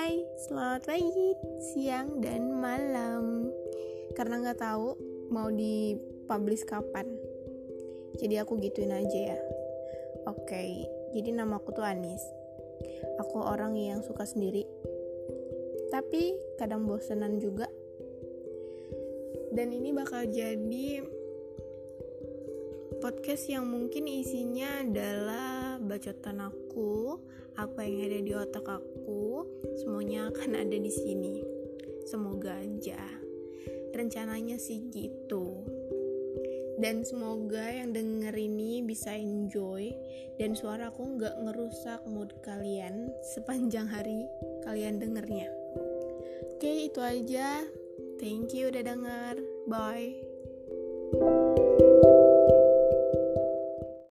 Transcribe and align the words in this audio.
Hai, 0.00 0.16
selamat 0.48 0.88
pagi, 0.88 1.28
siang, 1.60 2.24
dan 2.24 2.56
malam. 2.56 3.52
Karena 4.16 4.40
nggak 4.40 4.64
tahu 4.64 4.96
mau 5.28 5.52
dipublish 5.52 6.64
kapan, 6.64 7.04
jadi 8.16 8.40
aku 8.40 8.56
gituin 8.64 8.96
aja 8.96 9.36
ya. 9.36 9.40
Oke, 10.24 10.88
jadi 11.12 11.36
nama 11.36 11.60
aku 11.60 11.76
tuh 11.76 11.84
Anis. 11.84 12.24
Aku 13.20 13.44
orang 13.44 13.76
yang 13.76 14.00
suka 14.00 14.24
sendiri, 14.24 14.64
tapi 15.92 16.32
kadang 16.56 16.88
bosenan 16.88 17.36
juga. 17.36 17.68
Dan 19.52 19.68
ini 19.68 19.92
bakal 19.92 20.24
jadi 20.32 21.04
podcast 23.04 23.52
yang 23.52 23.68
mungkin 23.68 24.08
isinya 24.08 24.80
adalah 24.80 25.76
bacotan 25.76 26.40
aku, 26.40 27.20
apa 27.60 27.84
yang 27.84 28.08
ada 28.08 28.20
di 28.24 28.32
otak 28.32 28.64
aku, 28.64 29.19
semuanya 29.80 30.30
akan 30.32 30.56
ada 30.56 30.76
di 30.76 30.92
sini. 30.92 31.44
Semoga 32.06 32.58
aja. 32.58 33.00
Rencananya 33.94 34.56
sih 34.56 34.86
gitu. 34.90 35.66
Dan 36.80 37.04
semoga 37.04 37.68
yang 37.68 37.92
denger 37.92 38.32
ini 38.32 38.80
bisa 38.80 39.12
enjoy 39.12 39.92
dan 40.40 40.56
suara 40.56 40.88
aku 40.88 41.20
nggak 41.20 41.36
ngerusak 41.44 42.00
mood 42.08 42.32
kalian 42.40 43.12
sepanjang 43.36 43.84
hari 43.84 44.24
kalian 44.64 44.96
dengernya. 44.96 45.52
Oke, 46.56 46.88
itu 46.88 47.00
aja. 47.04 47.68
Thank 48.16 48.56
you 48.56 48.72
udah 48.72 48.84
denger. 48.84 49.34
Bye. 49.68 50.29